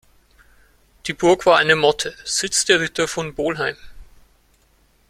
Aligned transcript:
Die 1.05 1.13
Burg 1.13 1.45
war 1.45 1.59
eine 1.59 1.75
Motte, 1.75 2.15
Sitz 2.25 2.65
der 2.65 2.79
Ritter 2.79 3.07
von 3.07 3.35
Bolheim. 3.35 3.77